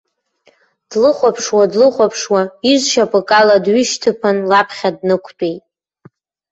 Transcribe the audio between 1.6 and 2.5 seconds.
длыхәаԥшуа,